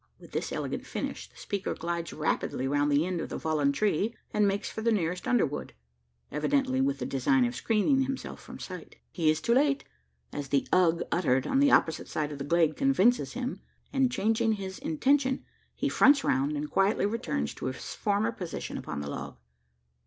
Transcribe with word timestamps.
With 0.17 0.31
this 0.31 0.51
elegant 0.51 0.83
finish, 0.87 1.29
the 1.29 1.37
speaker 1.37 1.75
glides 1.75 2.11
rapidly 2.11 2.67
round 2.67 2.91
the 2.91 3.05
end 3.05 3.21
of 3.21 3.29
the 3.29 3.39
fallen 3.39 3.71
tree, 3.71 4.15
and 4.33 4.47
makes 4.47 4.67
for 4.67 4.81
the 4.81 4.91
nearest 4.91 5.27
underwood 5.27 5.73
evidently 6.31 6.81
with 6.81 6.97
the 6.97 7.05
design 7.05 7.45
of 7.45 7.55
screening 7.55 8.01
himself 8.01 8.41
from 8.41 8.57
sight. 8.57 8.95
He 9.11 9.29
is 9.29 9.39
too 9.39 9.53
late 9.53 9.83
as 10.33 10.47
the 10.47 10.67
"Ugh" 10.71 11.03
uttered 11.11 11.45
on 11.45 11.59
the 11.59 11.69
opposite 11.69 12.07
side 12.07 12.31
of 12.31 12.39
the 12.39 12.43
glade 12.43 12.75
convinces 12.75 13.33
him 13.33 13.61
and 13.93 14.11
changing 14.11 14.53
his 14.53 14.79
intention, 14.79 15.45
he 15.75 15.87
fronts 15.87 16.23
round, 16.23 16.53
and 16.57 16.71
quietly 16.71 17.05
returns 17.05 17.53
to 17.53 17.67
his 17.67 17.93
former 17.93 18.31
position 18.31 18.79
upon 18.79 19.01
the 19.01 19.07
log. 19.07 19.37